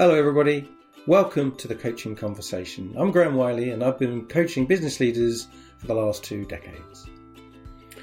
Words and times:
Hello, 0.00 0.14
everybody. 0.14 0.70
Welcome 1.08 1.56
to 1.56 1.66
the 1.66 1.74
Coaching 1.74 2.14
Conversation. 2.14 2.94
I'm 2.96 3.10
Graham 3.10 3.34
Wiley, 3.34 3.70
and 3.70 3.82
I've 3.82 3.98
been 3.98 4.26
coaching 4.26 4.64
business 4.64 5.00
leaders 5.00 5.48
for 5.78 5.88
the 5.88 5.94
last 5.94 6.22
two 6.22 6.44
decades. 6.44 7.10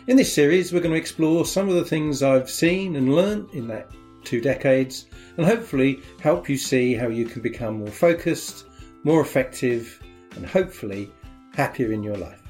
In 0.08 0.18
this 0.18 0.36
series, 0.36 0.74
we're 0.74 0.82
going 0.82 0.92
to 0.92 1.00
explore 1.00 1.46
some 1.46 1.70
of 1.70 1.76
the 1.76 1.86
things 1.86 2.22
I've 2.22 2.50
seen 2.50 2.98
and 2.98 3.16
learned 3.16 3.50
in 3.52 3.66
that 3.70 3.92
two 4.26 4.42
decades, 4.42 5.06
and 5.38 5.46
hopefully 5.46 6.02
help 6.20 6.50
you 6.50 6.58
see 6.58 6.96
how 6.96 7.08
you 7.08 7.24
can 7.24 7.42
become 7.42 7.78
more 7.78 7.88
focused, 7.88 8.66
more 9.06 9.22
effective, 9.22 10.04
and 10.36 10.46
hopefully 10.46 11.10
happier 11.54 11.94
in 11.94 12.04
your 12.04 12.18
life. 12.18 12.42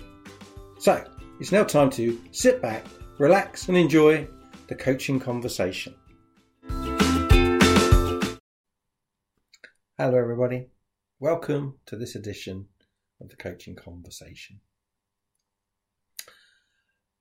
So, 0.80 1.06
it's 1.40 1.52
now 1.52 1.66
time 1.66 1.92
to 1.92 2.20
sit 2.32 2.64
back, 2.64 2.84
relax, 3.20 3.68
and 3.68 3.78
enjoy 3.78 4.28
the 4.66 4.74
coaching 4.74 5.20
conversation. 5.20 5.94
Hello, 9.98 10.18
everybody. 10.18 10.68
Welcome 11.22 11.76
to 11.86 11.96
this 11.96 12.16
edition 12.16 12.68
of 13.22 13.30
the 13.30 13.38
Coaching 13.38 13.78
Conversation. 13.78 14.60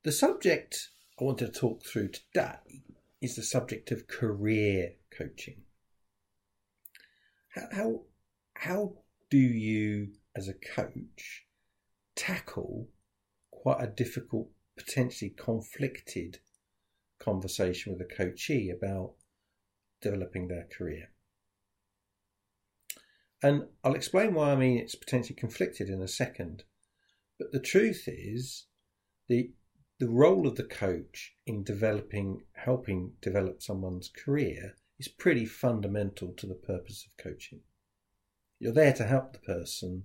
The 0.02 0.10
subject 0.10 0.88
I 1.20 1.22
want 1.22 1.38
to 1.38 1.48
talk 1.48 1.86
through 1.86 2.08
today 2.08 2.82
is 3.22 3.36
the 3.36 3.44
subject 3.44 3.92
of 3.92 4.08
career 4.08 4.94
coaching. 5.16 5.62
How, 7.50 7.68
how, 7.70 8.00
how 8.54 8.92
do 9.30 9.38
you, 9.38 10.08
as 10.34 10.48
a 10.48 10.54
coach, 10.54 11.46
tackle 12.16 12.88
quite 13.52 13.84
a 13.84 13.86
difficult, 13.86 14.48
potentially 14.76 15.30
conflicted 15.30 16.40
conversation 17.20 17.92
with 17.92 18.02
a 18.02 18.14
coachee 18.16 18.68
about 18.68 19.12
developing 20.00 20.48
their 20.48 20.66
career? 20.76 21.13
And 23.44 23.66
I'll 23.84 23.94
explain 23.94 24.32
why 24.32 24.52
I 24.52 24.56
mean 24.56 24.78
it's 24.78 24.94
potentially 24.94 25.36
conflicted 25.36 25.90
in 25.90 26.00
a 26.00 26.08
second. 26.08 26.64
But 27.38 27.52
the 27.52 27.60
truth 27.60 28.04
is, 28.06 28.64
the 29.28 29.52
the 29.98 30.08
role 30.08 30.46
of 30.46 30.56
the 30.56 30.64
coach 30.64 31.36
in 31.46 31.62
developing, 31.62 32.40
helping 32.54 33.12
develop 33.20 33.62
someone's 33.62 34.08
career 34.08 34.76
is 34.98 35.08
pretty 35.08 35.44
fundamental 35.44 36.32
to 36.32 36.46
the 36.46 36.54
purpose 36.54 37.06
of 37.06 37.22
coaching. 37.22 37.60
You're 38.58 38.72
there 38.72 38.94
to 38.94 39.04
help 39.04 39.34
the 39.34 39.40
person 39.40 40.04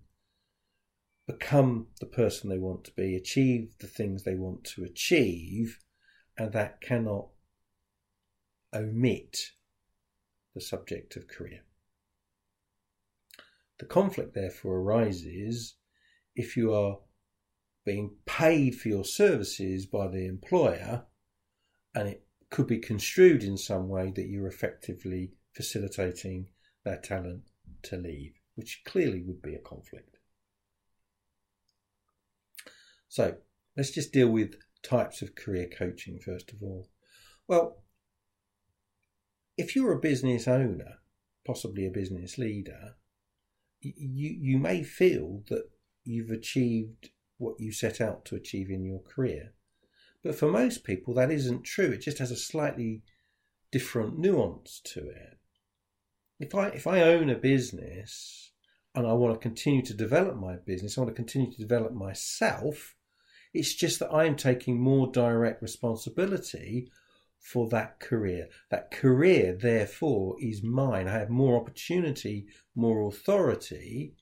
become 1.26 1.88
the 2.02 2.08
person 2.08 2.50
they 2.50 2.60
want 2.60 2.84
to 2.84 2.92
be, 2.92 3.16
achieve 3.16 3.74
the 3.80 3.88
things 3.88 4.24
they 4.24 4.36
want 4.36 4.66
to 4.66 4.84
achieve, 4.84 5.80
and 6.38 6.52
that 6.52 6.82
cannot 6.82 7.30
omit 8.76 9.52
the 10.54 10.62
subject 10.62 11.16
of 11.16 11.30
career. 11.30 11.64
The 13.80 13.86
conflict 13.86 14.34
therefore 14.34 14.78
arises 14.78 15.76
if 16.36 16.56
you 16.56 16.74
are 16.74 17.00
being 17.86 18.18
paid 18.26 18.76
for 18.76 18.90
your 18.90 19.06
services 19.06 19.86
by 19.86 20.08
the 20.08 20.28
employer 20.28 21.06
and 21.96 22.08
it 22.08 22.26
could 22.50 22.68
be 22.68 22.80
construed 22.80 23.44
in 23.44 23.58
some 23.58 23.88
way 23.88 24.12
that 24.16 24.28
you're 24.28 24.48
effectively 24.48 25.32
facilitating 25.54 26.48
their 26.84 26.98
talent 26.98 27.44
to 27.84 27.98
leave, 27.98 28.34
which 28.56 28.84
clearly 28.86 29.22
would 29.22 29.42
be 29.42 29.56
a 29.56 29.60
conflict. 29.60 30.18
So 33.08 33.38
let's 33.76 33.92
just 33.92 34.12
deal 34.12 34.30
with 34.30 34.56
types 34.84 35.22
of 35.22 35.36
career 35.36 35.68
coaching 35.76 36.20
first 36.20 36.52
of 36.52 36.62
all. 36.62 36.90
Well, 37.48 37.84
if 39.58 39.76
you're 39.76 39.94
a 39.94 40.00
business 40.00 40.48
owner, 40.48 41.00
possibly 41.46 41.86
a 41.88 41.92
business 41.92 42.38
leader, 42.38 42.96
you 43.82 44.30
you 44.30 44.58
may 44.58 44.84
feel 44.84 45.44
that 45.50 45.70
you've 46.04 46.32
achieved 46.32 47.10
what 47.38 47.60
you 47.60 47.72
set 47.72 48.02
out 48.02 48.26
to 48.26 48.36
achieve 48.36 48.70
in 48.70 48.84
your 48.84 49.00
career. 49.00 49.54
But 50.24 50.36
for 50.36 50.52
most 50.52 50.84
people, 50.84 51.14
that 51.14 51.32
isn't 51.32 51.64
true. 51.64 51.92
It 51.92 52.02
just 52.02 52.18
has 52.18 52.32
a 52.32 52.36
slightly 52.36 53.04
different 53.72 54.18
nuance 54.18 54.82
to 54.84 55.08
it. 55.08 55.38
If 56.40 56.56
I 56.56 56.68
if 56.70 56.88
I 56.88 57.02
own 57.02 57.30
a 57.30 57.36
business 57.36 58.52
and 58.96 59.08
I 59.08 59.14
want 59.14 59.34
to 59.34 59.40
continue 59.40 59.84
to 59.84 59.94
develop 59.94 60.36
my 60.36 60.56
business, 60.58 60.98
I 60.98 61.02
want 61.02 61.16
to 61.16 61.22
continue 61.22 61.52
to 61.52 61.58
develop 61.58 61.94
myself. 61.94 62.96
It's 63.54 63.74
just 63.74 64.00
that 64.00 64.14
I'm 64.14 64.36
taking 64.36 64.80
more 64.80 65.08
direct 65.12 65.62
responsibility 65.62 66.92
for 67.40 67.68
that 67.70 68.00
career. 68.00 68.48
That 68.70 68.92
career, 68.92 69.58
therefore, 69.60 70.36
is 70.40 70.64
mine. 70.64 71.08
I 71.08 71.14
have 71.14 71.30
more 71.30 71.60
opportunity, 71.60 72.48
more 72.76 73.08
authority, 73.08 74.16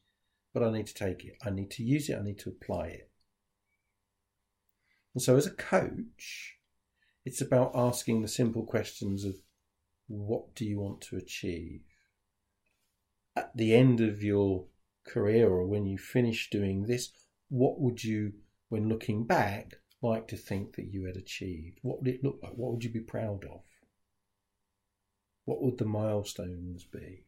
but 0.54 0.64
I 0.64 0.72
need 0.72 0.88
to 0.88 0.94
take 0.94 1.26
it. 1.26 1.34
I 1.44 1.50
need 1.50 1.72
to 1.72 1.84
use 1.84 2.10
it. 2.10 2.18
I 2.18 2.24
need 2.24 2.40
to 2.40 2.50
apply 2.50 2.88
it. 2.88 3.12
And 5.14 5.22
so, 5.22 5.36
as 5.36 5.48
a 5.48 5.52
coach, 5.52 6.58
it's 7.26 7.42
about 7.42 7.72
asking 7.74 8.22
the 8.22 8.28
simple 8.28 8.64
questions 8.64 9.26
of 9.26 9.36
what 10.08 10.56
do 10.56 10.66
you 10.66 10.80
want 10.80 11.02
to 11.02 11.18
achieve? 11.18 11.82
At 13.36 13.56
the 13.56 13.76
end 13.76 14.00
of 14.00 14.24
your 14.24 14.66
career 15.06 15.50
or 15.50 15.66
when 15.66 15.86
you 15.86 15.98
finish 15.98 16.50
doing 16.50 16.84
this, 16.84 17.12
what 17.50 17.80
would 17.80 18.04
you, 18.04 18.34
when 18.70 18.90
looking 18.90 19.26
back, 19.26 19.76
like 20.02 20.28
to 20.28 20.38
think 20.38 20.76
that 20.76 20.92
you 20.92 21.06
had 21.06 21.18
achieved? 21.18 21.80
What 21.82 22.00
would 22.00 22.08
it 22.08 22.24
look 22.24 22.40
like? 22.42 22.54
What 22.54 22.74
would 22.74 22.84
you 22.84 22.92
be 22.92 23.00
proud 23.00 23.46
of? 23.46 23.62
What 25.46 25.62
would 25.62 25.78
the 25.78 25.86
milestones 25.86 26.84
be? 26.84 27.24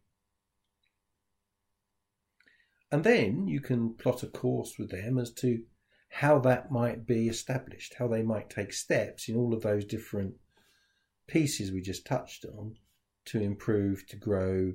And 2.92 3.04
then 3.04 3.48
you 3.48 3.62
can 3.62 3.94
plot 3.94 4.24
a 4.24 4.28
course 4.28 4.78
with 4.78 4.90
them 4.90 5.18
as 5.18 5.32
to 5.36 5.64
how 6.10 6.40
that 6.40 6.72
might 6.72 7.06
be 7.06 7.28
established, 7.28 7.94
how 7.94 8.08
they 8.08 8.24
might 8.24 8.50
take 8.50 8.74
steps 8.74 9.30
in 9.30 9.36
all 9.36 9.54
of 9.54 9.62
those 9.62 9.86
different 9.86 10.34
pieces 11.28 11.72
we 11.72 11.82
just 11.82 12.06
touched 12.06 12.46
on 12.46 12.76
to 13.26 13.40
improve, 13.40 14.08
to 14.08 14.16
grow, 14.16 14.74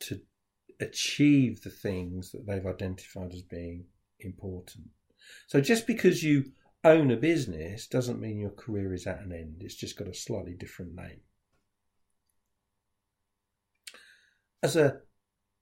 to 0.00 0.20
achieve 0.80 1.62
the 1.62 1.70
things 1.70 2.32
that 2.32 2.44
they've 2.46 2.66
identified 2.66 3.32
as 3.32 3.42
being 3.42 3.84
important. 4.18 4.88
So 5.46 5.60
just 5.60 5.86
because 5.86 6.22
you 6.22 6.52
own 6.84 7.10
a 7.10 7.16
business 7.16 7.86
doesn't 7.86 8.20
mean 8.20 8.38
your 8.38 8.50
career 8.50 8.92
is 8.92 9.06
at 9.06 9.20
an 9.20 9.32
end. 9.32 9.56
It's 9.60 9.74
just 9.74 9.96
got 9.96 10.08
a 10.08 10.14
slightly 10.14 10.54
different 10.54 10.94
name. 10.94 11.20
As 14.62 14.76
a, 14.76 14.98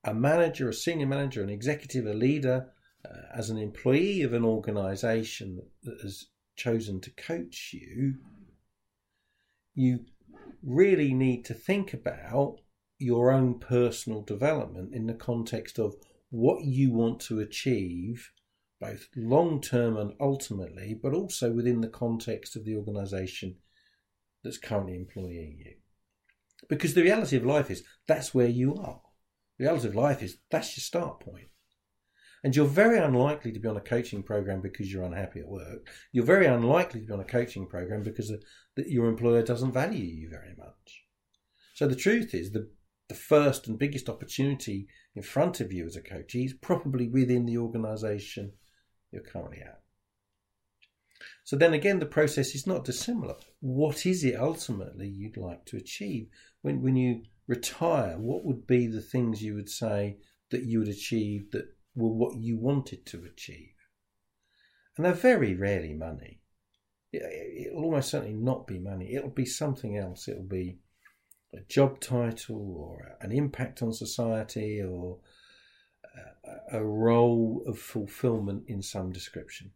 a 0.04 0.12
manager, 0.12 0.68
a 0.68 0.74
senior 0.74 1.06
manager, 1.06 1.42
an 1.42 1.50
executive, 1.50 2.06
a 2.06 2.14
leader, 2.14 2.70
uh, 3.04 3.36
as 3.36 3.50
an 3.50 3.58
employee 3.58 4.22
of 4.22 4.32
an 4.32 4.44
organization 4.44 5.56
that, 5.56 5.68
that 5.82 6.02
has 6.02 6.26
chosen 6.56 7.00
to 7.00 7.10
coach 7.10 7.70
you, 7.72 8.14
you 9.74 10.00
really 10.62 11.14
need 11.14 11.44
to 11.44 11.54
think 11.54 11.92
about 11.92 12.58
your 12.98 13.32
own 13.32 13.58
personal 13.58 14.22
development 14.22 14.94
in 14.94 15.06
the 15.06 15.14
context 15.14 15.78
of 15.78 15.94
what 16.30 16.64
you 16.64 16.92
want 16.92 17.20
to 17.20 17.40
achieve 17.40 18.30
both 18.82 19.06
long 19.14 19.60
term 19.60 19.96
and 19.96 20.12
ultimately, 20.20 20.98
but 21.00 21.14
also 21.14 21.52
within 21.52 21.80
the 21.80 21.88
context 21.88 22.56
of 22.56 22.64
the 22.64 22.74
organisation 22.74 23.54
that's 24.42 24.58
currently 24.58 24.96
employing 24.96 25.56
you. 25.64 25.74
Because 26.68 26.94
the 26.94 27.02
reality 27.02 27.36
of 27.36 27.46
life 27.46 27.70
is 27.70 27.84
that's 28.08 28.34
where 28.34 28.48
you 28.48 28.74
are. 28.74 29.00
The 29.58 29.66
reality 29.66 29.86
of 29.86 29.94
life 29.94 30.20
is 30.20 30.38
that's 30.50 30.76
your 30.76 30.82
start 30.82 31.20
point. 31.20 31.46
And 32.42 32.56
you're 32.56 32.66
very 32.66 32.98
unlikely 32.98 33.52
to 33.52 33.60
be 33.60 33.68
on 33.68 33.76
a 33.76 33.80
coaching 33.80 34.24
program 34.24 34.60
because 34.60 34.92
you're 34.92 35.04
unhappy 35.04 35.38
at 35.38 35.48
work. 35.48 35.88
You're 36.10 36.24
very 36.24 36.46
unlikely 36.46 37.02
to 37.02 37.06
be 37.06 37.12
on 37.12 37.20
a 37.20 37.24
coaching 37.24 37.68
program 37.68 38.02
because 38.02 38.32
that 38.74 38.88
your 38.88 39.06
employer 39.06 39.42
doesn't 39.42 39.72
value 39.72 40.04
you 40.04 40.28
very 40.28 40.54
much. 40.58 41.04
So 41.74 41.86
the 41.86 41.94
truth 41.94 42.34
is 42.34 42.50
the 42.50 42.68
the 43.08 43.14
first 43.18 43.68
and 43.68 43.78
biggest 43.78 44.08
opportunity 44.08 44.88
in 45.14 45.22
front 45.22 45.60
of 45.60 45.70
you 45.70 45.84
as 45.84 45.96
a 45.96 46.00
coach 46.00 46.34
is 46.34 46.54
probably 46.54 47.08
within 47.08 47.44
the 47.44 47.58
organisation 47.58 48.52
you're 49.12 49.22
currently 49.22 49.60
at. 49.60 49.82
So 51.44 51.56
then 51.56 51.74
again, 51.74 51.98
the 51.98 52.06
process 52.06 52.54
is 52.54 52.66
not 52.66 52.84
dissimilar. 52.84 53.36
What 53.60 54.06
is 54.06 54.24
it 54.24 54.36
ultimately 54.36 55.08
you'd 55.08 55.36
like 55.36 55.64
to 55.66 55.76
achieve? 55.76 56.28
When, 56.62 56.82
when 56.82 56.96
you 56.96 57.22
retire, 57.46 58.16
what 58.18 58.44
would 58.44 58.66
be 58.66 58.86
the 58.86 59.00
things 59.00 59.42
you 59.42 59.54
would 59.54 59.68
say 59.68 60.18
that 60.50 60.64
you 60.64 60.78
would 60.80 60.88
achieve 60.88 61.50
that 61.50 61.66
were 61.94 62.12
what 62.12 62.36
you 62.36 62.56
wanted 62.56 63.06
to 63.06 63.24
achieve? 63.24 63.74
And 64.96 65.04
they're 65.04 65.12
very 65.12 65.54
rarely 65.54 65.94
money. 65.94 66.40
It, 67.12 67.74
will 67.74 67.84
almost 67.84 68.10
certainly 68.10 68.34
not 68.34 68.66
be 68.66 68.78
money. 68.78 69.14
It'll 69.14 69.28
be 69.28 69.44
something 69.44 69.96
else. 69.96 70.28
It'll 70.28 70.42
be 70.42 70.78
a 71.52 71.60
job 71.68 72.00
title 72.00 72.74
or 72.78 73.16
an 73.20 73.32
impact 73.32 73.82
on 73.82 73.92
society 73.92 74.80
or 74.80 75.18
a 76.72 76.82
role 76.82 77.62
of 77.66 77.78
fulfillment 77.78 78.64
in 78.66 78.82
some 78.82 79.12
description. 79.12 79.72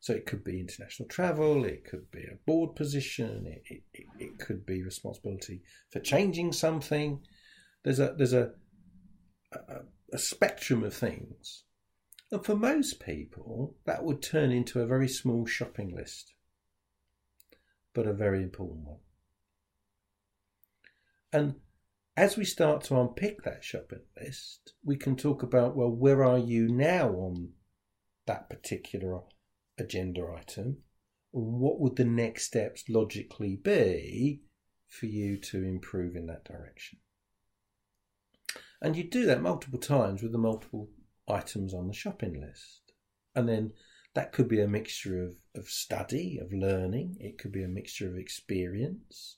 So 0.00 0.12
it 0.12 0.26
could 0.26 0.44
be 0.44 0.60
international 0.60 1.08
travel, 1.08 1.64
it 1.64 1.84
could 1.84 2.10
be 2.10 2.24
a 2.24 2.38
board 2.46 2.76
position, 2.76 3.46
it, 3.46 3.82
it, 3.92 4.06
it 4.18 4.38
could 4.38 4.64
be 4.64 4.82
responsibility 4.82 5.62
for 5.90 6.00
changing 6.00 6.52
something. 6.52 7.20
There's 7.82 7.98
a 7.98 8.14
there's 8.16 8.32
a 8.32 8.52
a, 9.52 9.80
a 10.12 10.18
spectrum 10.18 10.84
of 10.84 10.94
things. 10.94 11.64
And 12.30 12.44
for 12.44 12.56
most 12.56 13.00
people, 13.00 13.76
that 13.84 14.04
would 14.04 14.22
turn 14.22 14.50
into 14.50 14.80
a 14.80 14.86
very 14.86 15.08
small 15.08 15.46
shopping 15.46 15.94
list, 15.94 16.34
but 17.94 18.06
a 18.06 18.12
very 18.12 18.42
important 18.42 18.86
one. 18.86 18.98
And 21.32 21.54
as 22.16 22.36
we 22.36 22.44
start 22.44 22.82
to 22.84 22.98
unpick 22.98 23.42
that 23.42 23.62
shopping 23.62 24.00
list, 24.20 24.72
we 24.82 24.96
can 24.96 25.16
talk 25.16 25.42
about 25.42 25.76
well, 25.76 25.90
where 25.90 26.24
are 26.24 26.38
you 26.38 26.68
now 26.68 27.10
on 27.10 27.50
that 28.26 28.48
particular 28.48 29.20
agenda 29.78 30.26
item? 30.36 30.78
What 31.32 31.78
would 31.80 31.96
the 31.96 32.04
next 32.04 32.44
steps 32.44 32.84
logically 32.88 33.56
be 33.56 34.40
for 34.88 35.06
you 35.06 35.36
to 35.38 35.62
improve 35.62 36.16
in 36.16 36.26
that 36.26 36.44
direction? 36.44 36.98
And 38.80 38.96
you 38.96 39.04
do 39.04 39.26
that 39.26 39.42
multiple 39.42 39.78
times 39.78 40.22
with 40.22 40.32
the 40.32 40.38
multiple 40.38 40.88
items 41.28 41.74
on 41.74 41.86
the 41.86 41.94
shopping 41.94 42.40
list. 42.40 42.92
And 43.34 43.48
then 43.48 43.72
that 44.14 44.32
could 44.32 44.48
be 44.48 44.62
a 44.62 44.68
mixture 44.68 45.22
of, 45.22 45.34
of 45.54 45.68
study, 45.68 46.38
of 46.40 46.52
learning, 46.52 47.16
it 47.20 47.36
could 47.36 47.52
be 47.52 47.62
a 47.62 47.68
mixture 47.68 48.08
of 48.08 48.16
experience. 48.16 49.36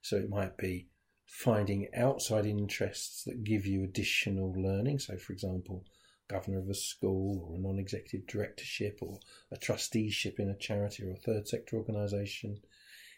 So 0.00 0.16
it 0.16 0.30
might 0.30 0.56
be 0.56 0.88
finding 1.26 1.88
outside 1.94 2.46
interests 2.46 3.24
that 3.24 3.44
give 3.44 3.66
you 3.66 3.82
additional 3.82 4.52
learning. 4.52 4.98
So, 4.98 5.16
for 5.16 5.32
example, 5.32 5.84
governor 6.28 6.58
of 6.58 6.68
a 6.68 6.74
school 6.74 7.46
or 7.46 7.56
a 7.56 7.60
non 7.60 7.78
executive 7.78 8.26
directorship 8.26 8.98
or 9.00 9.18
a 9.50 9.56
trusteeship 9.56 10.38
in 10.38 10.48
a 10.48 10.56
charity 10.56 11.04
or 11.04 11.12
a 11.12 11.16
third 11.16 11.48
sector 11.48 11.76
organisation. 11.76 12.58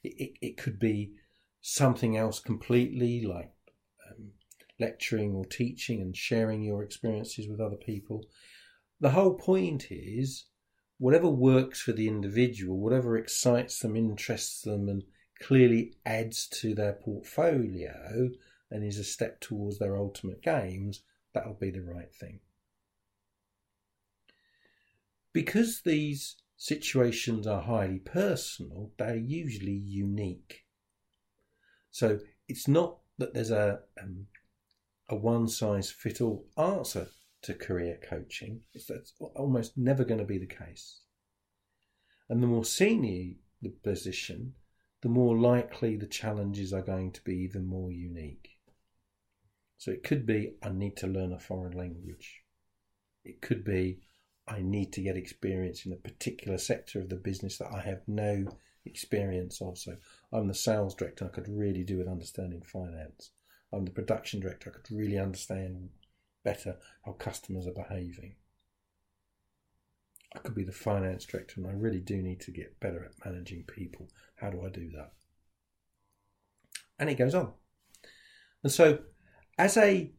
It, 0.03 0.15
it, 0.19 0.47
it, 0.47 0.57
could 0.57 0.79
be 0.79 1.13
something 1.61 2.17
else 2.17 2.41
completely, 2.41 3.23
like 3.23 3.53
um, 4.11 4.31
lecturing 4.79 5.35
or 5.35 5.45
teaching 5.45 6.01
and 6.01 6.17
sharing 6.17 6.63
your 6.63 6.83
experiences 6.83 7.49
with 7.49 7.61
other 7.61 7.77
people. 7.77 8.27
The 9.01 9.11
whole 9.11 9.35
point 9.35 9.87
is 9.91 10.47
whatever 10.99 11.29
works 11.29 11.83
for 11.83 11.93
the 11.93 12.09
individual, 12.09 12.79
whatever 12.79 13.17
excites 13.17 13.81
them, 13.81 13.97
interests 13.97 14.63
them, 14.63 14.89
and 14.89 15.03
clearly 15.41 15.95
adds 16.05 16.47
to 16.49 16.75
their 16.75 16.95
portfolio 16.95 18.31
and 18.71 18.85
is 18.85 18.99
a 18.99 19.05
step 19.05 19.41
towards 19.41 19.79
their 19.79 19.97
ultimate 19.97 20.43
games, 20.43 21.03
that'll 21.33 21.55
be 21.55 21.71
the 21.71 21.83
right 21.83 22.13
thing. 22.13 22.41
Because 25.33 25.83
these 25.83 26.37
situations 26.57 27.47
are 27.47 27.61
highly 27.61 27.99
personal, 27.99 28.91
they're 28.99 29.17
usually 29.17 29.73
unique. 29.73 30.65
So 31.91 32.21
it's 32.49 32.67
not 32.67 32.99
that 33.19 33.35
there's 33.35 33.51
a 33.51 33.81
um, 34.03 34.27
a 35.09 35.15
one 35.15 35.49
size 35.49 35.91
fit 35.91 36.21
all 36.21 36.47
answer 36.57 37.09
to 37.43 37.55
career 37.55 37.99
coaching. 38.09 38.63
It's 38.75 38.87
that's 38.87 39.13
almost 39.35 39.77
never 39.77 40.05
going 40.05 40.19
to 40.19 40.25
be 40.25 40.39
the 40.39 40.47
case. 40.47 41.01
And 42.29 42.43
the 42.43 42.47
more 42.47 42.65
senior 42.65 43.35
the 43.63 43.71
position, 43.71 44.55
the 45.03 45.09
more 45.09 45.37
likely 45.37 45.97
the 45.97 46.07
challenges 46.07 46.73
are 46.73 46.83
going 46.83 47.13
to 47.13 47.23
be 47.23 47.37
even 47.37 47.67
more 47.67 47.93
unique. 47.93 48.51
So 49.79 49.91
it 49.91 50.03
could 50.03 50.27
be 50.27 50.55
I 50.63 50.71
need 50.71 50.97
to 50.99 51.07
learn 51.07 51.33
a 51.33 51.39
foreign 51.39 51.77
language. 51.77 52.43
It 53.25 53.41
could 53.41 53.65
be 53.65 54.01
I 54.49 54.63
need 54.63 54.93
to 54.95 55.03
get 55.03 55.17
experience 55.17 55.85
in 55.85 55.93
a 55.93 55.97
particular 55.97 56.57
sector 56.59 57.01
of 57.01 57.09
the 57.09 57.17
business 57.17 57.59
that 57.59 57.73
I 57.73 57.81
have 57.81 58.03
no 58.07 58.47
experience 58.85 59.61
of. 59.61 59.77
So 59.79 59.97
I'm 60.33 60.49
the 60.49 60.55
sales 60.55 60.95
director, 60.95 61.27
I 61.27 61.35
could 61.35 61.49
really 61.49 61.83
do 61.83 61.99
with 61.99 62.09
understanding 62.09 62.63
finance. 62.63 63.31
I'm 63.73 63.85
the 63.85 63.91
production 63.91 64.41
director, 64.41 64.71
I 64.71 64.79
could 64.79 64.97
really 64.97 65.19
understand 65.19 65.91
better 66.45 66.77
how 67.05 67.13
customers 67.13 67.67
are 67.67 67.73
behaving. 67.73 68.37
I 70.37 70.39
could 70.41 70.55
be 70.55 70.65
the 70.65 70.73
finance 70.73 71.25
director 71.25 71.61
and 71.61 71.67
I 71.67 71.73
really 71.73 72.01
do 72.01 72.21
need 72.21 72.41
to 72.41 72.51
get 72.51 72.79
better 72.79 73.03
at 73.05 73.25
managing 73.25 73.65
people. 73.65 74.09
How 74.37 74.51
do 74.51 74.63
I 74.65 74.69
do 74.69 74.91
that? 74.91 75.13
And 76.99 77.09
it 77.09 77.17
goes 77.17 77.35
on. 77.35 77.53
And 78.63 78.71
so, 78.71 78.99
as 79.59 79.79
a 79.79 80.13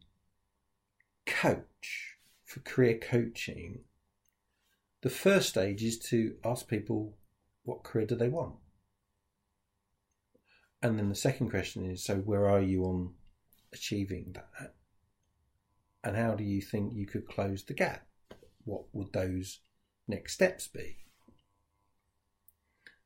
coach 1.24 2.16
for 2.44 2.60
career 2.60 2.98
coaching, 2.98 3.80
the 5.02 5.10
first 5.10 5.50
stage 5.50 5.84
is 5.84 5.98
to 6.10 6.34
ask 6.44 6.66
people 6.66 7.16
what 7.62 7.84
career 7.84 8.06
do 8.06 8.16
they 8.16 8.28
want? 8.28 8.56
And 10.82 10.98
then 10.98 11.08
the 11.08 11.14
second 11.14 11.50
question 11.50 11.88
is 11.88 12.04
so, 12.04 12.16
where 12.16 12.48
are 12.48 12.60
you 12.60 12.84
on 12.84 13.14
achieving 13.72 14.34
that? 14.34 14.74
And 16.02 16.16
how 16.16 16.34
do 16.34 16.42
you 16.42 16.60
think 16.60 16.94
you 16.94 17.06
could 17.06 17.28
close 17.28 17.64
the 17.64 17.74
gap? 17.74 18.06
What 18.64 18.84
would 18.92 19.12
those 19.12 19.60
next 20.08 20.34
steps 20.34 20.66
be? 20.66 20.98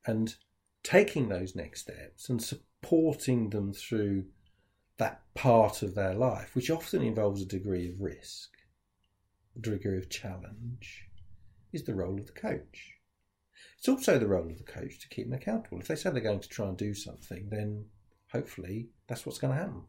And 0.07 0.35
taking 0.83 1.29
those 1.29 1.55
next 1.55 1.83
steps 1.83 2.29
and 2.29 2.43
supporting 2.43 3.51
them 3.51 3.73
through 3.73 4.25
that 4.99 5.23
part 5.35 5.83
of 5.83 5.95
their 5.95 6.15
life, 6.15 6.55
which 6.55 6.71
often 6.71 7.03
involves 7.03 7.43
a 7.43 7.47
degree 7.47 7.89
of 7.89 8.01
risk, 8.01 8.51
a 9.57 9.61
degree 9.61 9.99
of 9.99 10.11
challenge, 10.11 11.09
is 11.73 11.85
the 11.85 11.95
role 11.95 12.19
of 12.19 12.27
the 12.27 12.33
coach. 12.33 12.95
It's 13.79 13.89
also 13.89 14.19
the 14.19 14.29
role 14.29 14.49
of 14.49 14.59
the 14.59 14.65
coach 14.65 14.99
to 15.01 15.09
keep 15.09 15.29
them 15.29 15.39
accountable. 15.39 15.81
If 15.81 15.89
they 15.89 15.97
say 15.97 16.11
they're 16.11 16.21
going 16.21 16.41
to 16.41 16.49
try 16.49 16.69
and 16.69 16.77
do 16.77 16.95
something, 16.95 17.49
then 17.51 17.87
hopefully 18.31 18.91
that's 19.09 19.27
what's 19.27 19.39
going 19.39 19.55
to 19.55 19.61
happen. 19.61 19.83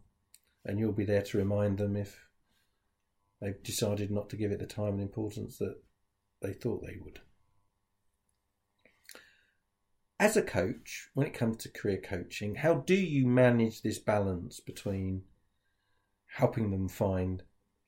And 0.65 0.79
you'll 0.79 0.93
be 0.93 1.05
there 1.05 1.21
to 1.21 1.37
remind 1.37 1.77
them 1.77 1.95
if 1.95 2.27
they've 3.41 3.61
decided 3.63 4.09
not 4.09 4.29
to 4.29 4.37
give 4.37 4.51
it 4.51 4.59
the 4.59 4.65
time 4.65 4.93
and 4.93 5.01
importance 5.01 5.57
that 5.57 5.75
they 6.43 6.53
thought 6.53 6.85
they 6.85 6.97
would. 7.03 7.21
As 10.19 10.37
a 10.37 10.43
coach, 10.43 11.09
when 11.15 11.25
it 11.25 11.33
comes 11.33 11.57
to 11.57 11.69
career 11.69 11.99
coaching, 11.99 12.55
how 12.55 12.75
do 12.75 12.95
you 12.95 13.25
manage 13.25 13.81
this 13.81 13.97
balance 13.97 14.59
between 14.59 15.23
helping 16.27 16.71
them 16.71 16.87
find 16.87 17.43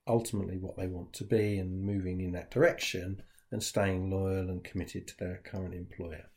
ultimately 0.07 0.57
what 0.57 0.75
they 0.75 0.87
want 0.87 1.13
to 1.13 1.23
be 1.23 1.57
and 1.57 1.81
moving 1.81 2.21
in 2.21 2.31
that 2.33 2.51
direction 2.51 3.21
and 3.51 3.63
staying 3.63 4.09
loyal 4.09 4.49
and 4.49 4.63
committed 4.63 5.07
to 5.07 5.17
their 5.17 5.41
current 5.45 5.73
employer? 5.73 6.29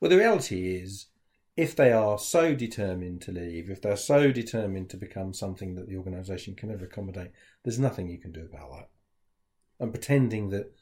Well, 0.00 0.10
the 0.10 0.16
reality 0.16 0.76
is, 0.76 1.06
if 1.56 1.76
they 1.76 1.92
are 1.92 2.18
so 2.18 2.54
determined 2.54 3.20
to 3.22 3.32
leave, 3.32 3.68
if 3.68 3.82
they're 3.82 3.96
so 3.96 4.32
determined 4.32 4.88
to 4.90 4.96
become 4.96 5.34
something 5.34 5.74
that 5.74 5.88
the 5.88 5.96
organisation 5.96 6.54
can 6.54 6.70
never 6.70 6.86
accommodate, 6.86 7.32
there's 7.64 7.78
nothing 7.78 8.08
you 8.08 8.18
can 8.18 8.32
do 8.32 8.48
about 8.50 8.70
that. 8.70 8.88
And 9.78 9.92
pretending 9.92 10.48
that 10.50 10.72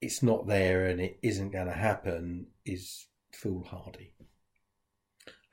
it's 0.00 0.22
not 0.22 0.46
there 0.46 0.86
and 0.86 1.00
it 1.00 1.18
isn't 1.22 1.50
going 1.50 1.66
to 1.66 1.72
happen 1.72 2.46
is 2.64 3.06
foolhardy. 3.32 4.12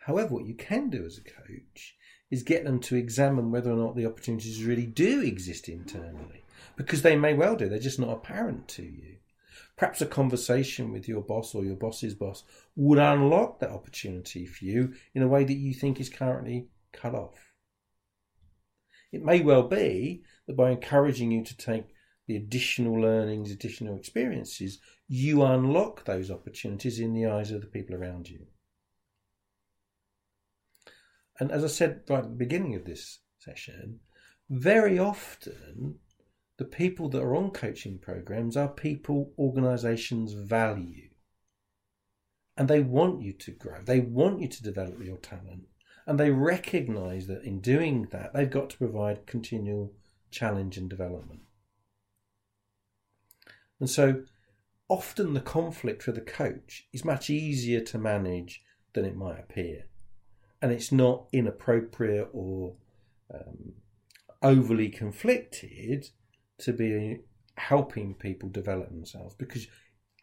However, 0.05 0.35
what 0.35 0.45
you 0.45 0.53
can 0.53 0.89
do 0.89 1.05
as 1.05 1.17
a 1.17 1.21
coach 1.21 1.95
is 2.29 2.43
get 2.43 2.63
them 2.63 2.79
to 2.79 2.95
examine 2.95 3.51
whether 3.51 3.71
or 3.71 3.75
not 3.75 3.95
the 3.95 4.05
opportunities 4.05 4.63
really 4.63 4.85
do 4.85 5.21
exist 5.21 5.67
internally, 5.67 6.43
because 6.75 7.01
they 7.01 7.15
may 7.15 7.33
well 7.33 7.55
do, 7.55 7.67
they're 7.67 7.79
just 7.79 7.99
not 7.99 8.11
apparent 8.11 8.67
to 8.67 8.83
you. 8.83 9.17
Perhaps 9.77 10.01
a 10.01 10.05
conversation 10.05 10.91
with 10.91 11.07
your 11.07 11.21
boss 11.21 11.53
or 11.53 11.65
your 11.65 11.75
boss's 11.75 12.13
boss 12.13 12.43
would 12.75 12.99
unlock 12.99 13.59
that 13.59 13.71
opportunity 13.71 14.45
for 14.45 14.63
you 14.63 14.93
in 15.13 15.21
a 15.21 15.27
way 15.27 15.43
that 15.43 15.53
you 15.53 15.73
think 15.73 15.99
is 15.99 16.09
currently 16.09 16.67
cut 16.93 17.13
off. 17.13 17.53
It 19.11 19.23
may 19.23 19.41
well 19.41 19.63
be 19.63 20.23
that 20.47 20.55
by 20.55 20.71
encouraging 20.71 21.31
you 21.31 21.43
to 21.43 21.57
take 21.57 21.85
the 22.27 22.36
additional 22.36 23.00
learnings, 23.00 23.51
additional 23.51 23.96
experiences, 23.96 24.79
you 25.08 25.44
unlock 25.44 26.05
those 26.05 26.32
opportunities 26.32 27.00
in 27.00 27.13
the 27.13 27.25
eyes 27.25 27.51
of 27.51 27.62
the 27.62 27.67
people 27.67 27.96
around 27.96 28.29
you. 28.29 28.48
And 31.39 31.51
as 31.51 31.63
I 31.63 31.67
said 31.67 32.01
right 32.10 32.20
at 32.20 32.29
the 32.29 32.29
beginning 32.29 32.75
of 32.75 32.86
this 32.86 33.20
session, 33.39 34.00
very 34.50 34.98
often 34.98 36.00
the 36.58 36.65
people 36.65 37.10
that 37.10 37.22
are 37.22 37.36
on 37.36 37.51
coaching 37.51 38.00
programs 38.00 38.55
are 38.55 38.70
people 38.70 39.34
organizations 39.38 40.34
value. 40.34 41.10
And 42.58 42.70
they 42.70 42.79
want 42.79 43.22
you 43.22 43.34
to 43.34 43.51
grow, 43.51 43.82
they 43.82 44.00
want 44.00 44.41
you 44.41 44.48
to 44.48 44.63
develop 44.63 45.03
your 45.03 45.17
talent, 45.17 45.67
and 46.08 46.17
they 46.17 46.32
recognize 46.32 47.27
that 47.27 47.44
in 47.44 47.60
doing 47.60 48.08
that, 48.12 48.34
they've 48.34 48.50
got 48.50 48.70
to 48.70 48.77
provide 48.77 49.25
continual 49.25 49.91
challenge 50.32 50.77
and 50.77 50.89
development. 50.89 51.41
And 53.79 53.89
so 53.89 54.24
often 54.88 55.34
the 55.34 55.41
conflict 55.41 56.03
for 56.03 56.12
the 56.12 56.22
coach 56.22 56.88
is 56.94 57.05
much 57.05 57.29
easier 57.29 57.82
to 57.82 57.98
manage 57.98 58.63
than 58.94 59.05
it 59.05 59.15
might 59.15 59.39
appear. 59.39 59.86
And 60.62 60.72
it's 60.72 60.91
not 60.91 61.27
inappropriate 61.32 62.29
or 62.34 62.75
um, 63.34 63.74
overly 64.41 64.89
conflicted 64.89 66.10
to 66.60 66.74
be 66.74 67.20
helping 67.58 68.13
people 68.13 68.50
develop 68.50 68.89
themselves 68.89 69.36
because 69.36 69.67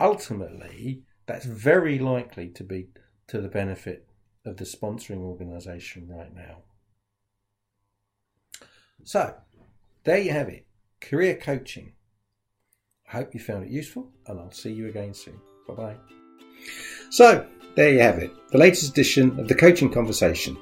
ultimately 0.00 1.02
that's 1.26 1.44
very 1.44 1.98
likely 1.98 2.48
to 2.48 2.64
be 2.64 2.88
to 3.28 3.40
the 3.40 3.48
benefit 3.48 4.06
of 4.44 4.56
the 4.56 4.64
sponsoring 4.64 5.22
organisation 5.22 6.08
right 6.08 6.34
now. 6.34 6.58
So, 9.04 9.34
there 10.04 10.18
you 10.18 10.32
have 10.32 10.48
it 10.48 10.66
career 11.00 11.36
coaching. 11.36 11.92
Hope 13.12 13.34
you 13.34 13.40
found 13.40 13.64
it 13.64 13.70
useful, 13.70 14.08
and 14.26 14.40
I'll 14.40 14.50
see 14.50 14.72
you 14.72 14.88
again 14.88 15.12
soon. 15.12 15.38
Bye 15.68 15.74
bye. 15.74 15.96
So, 17.10 17.46
there 17.74 17.92
you 17.92 18.00
have 18.00 18.18
it, 18.18 18.32
the 18.50 18.56
latest 18.56 18.88
edition 18.90 19.38
of 19.38 19.48
the 19.48 19.54
Coaching 19.54 19.92
Conversation. 19.92 20.56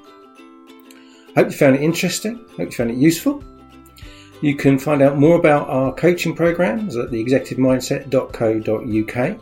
Hope 1.35 1.45
you 1.45 1.51
found 1.51 1.77
it 1.77 1.81
interesting, 1.81 2.43
hope 2.57 2.59
you 2.59 2.71
found 2.71 2.91
it 2.91 2.97
useful. 2.97 3.41
You 4.41 4.57
can 4.57 4.77
find 4.77 5.01
out 5.01 5.17
more 5.17 5.37
about 5.37 5.69
our 5.69 5.93
coaching 5.93 6.35
programs 6.35 6.97
at 6.97 7.09
theexecutivemindset.co.uk. 7.09 9.41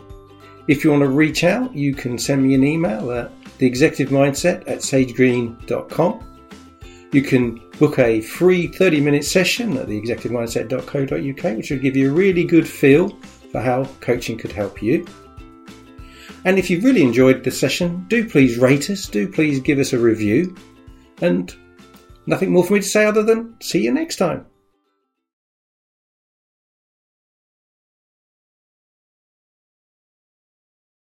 If 0.68 0.84
you 0.84 0.92
want 0.92 1.02
to 1.02 1.10
reach 1.10 1.44
out, 1.44 1.76
you 1.76 1.96
can 1.96 2.20
send 2.20 2.44
me 2.44 2.54
an 2.54 2.64
email 2.64 3.12
at 3.12 3.32
theexecutivemindset 3.58 4.68
at 4.68 4.78
sagegreen.com. 4.80 6.29
You 7.12 7.24
can 7.24 7.62
book 7.80 7.98
a 7.98 8.22
free 8.22 8.68
30 8.68 9.02
minute 9.02 9.26
session 9.26 9.78
at 9.78 9.88
theexecutivemindset.co.uk, 9.88 11.58
which 11.58 11.72
will 11.72 11.80
give 11.80 11.96
you 11.96 12.12
a 12.12 12.14
really 12.14 12.44
good 12.44 12.68
feel 12.68 13.10
for 13.52 13.62
how 13.62 13.86
coaching 14.00 14.38
could 14.38 14.52
help 14.52 14.82
you. 14.84 15.08
And 16.46 16.58
if 16.58 16.70
you've 16.70 16.84
really 16.84 17.02
enjoyed 17.02 17.44
the 17.44 17.52
session, 17.52 18.06
do 18.08 18.30
please 18.30 18.58
rate 18.58 18.90
us, 18.90 19.08
do 19.08 19.28
please 19.28 19.60
give 19.60 19.80
us 19.80 19.94
a 19.94 20.00
review, 20.00 20.56
and 21.22 21.54
nothing 22.28 22.52
more 22.52 22.64
for 22.64 22.74
me 22.74 22.80
to 22.80 22.88
say 22.88 23.06
other 23.06 23.24
than 23.24 23.56
see 23.60 23.84
you 23.84 23.92
next 23.92 24.18
time. 24.18 24.46